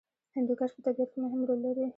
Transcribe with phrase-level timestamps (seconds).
[0.35, 1.85] هندوکش په طبیعت کې مهم رول لري.